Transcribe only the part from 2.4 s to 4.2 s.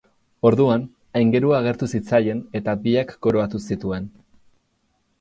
eta biak koroatu zituen.